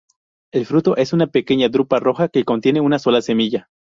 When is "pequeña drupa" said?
1.27-1.99